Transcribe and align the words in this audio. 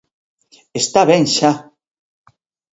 Está 0.81 1.01
ben 1.09 1.23
xa. 1.35 1.51